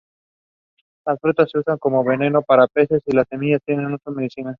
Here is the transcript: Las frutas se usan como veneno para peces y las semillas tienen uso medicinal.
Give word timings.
Las 1.05 1.19
frutas 1.19 1.51
se 1.51 1.59
usan 1.59 1.77
como 1.77 2.03
veneno 2.03 2.41
para 2.41 2.65
peces 2.65 3.03
y 3.05 3.11
las 3.15 3.27
semillas 3.29 3.61
tienen 3.63 3.93
uso 3.93 4.09
medicinal. 4.09 4.49